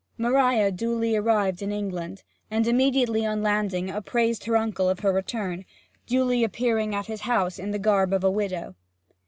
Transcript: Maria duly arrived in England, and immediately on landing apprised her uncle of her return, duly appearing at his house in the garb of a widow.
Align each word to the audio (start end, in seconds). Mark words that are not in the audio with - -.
Maria 0.17 0.71
duly 0.71 1.15
arrived 1.15 1.61
in 1.61 1.71
England, 1.71 2.23
and 2.49 2.65
immediately 2.65 3.23
on 3.23 3.43
landing 3.43 3.87
apprised 3.91 4.45
her 4.45 4.57
uncle 4.57 4.89
of 4.89 5.01
her 5.01 5.13
return, 5.13 5.63
duly 6.07 6.43
appearing 6.43 6.95
at 6.95 7.05
his 7.05 7.21
house 7.21 7.59
in 7.59 7.69
the 7.69 7.77
garb 7.77 8.11
of 8.11 8.23
a 8.23 8.31
widow. 8.31 8.73